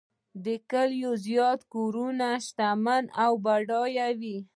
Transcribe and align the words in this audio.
د 0.43 0.45
کلي 0.71 1.01
تر 1.07 1.15
زیاتو 1.25 1.67
کورنیو 1.73 2.43
شتمنه 2.45 3.07
او 3.23 3.31
بډایه 3.43 4.07
وه. 4.19 4.37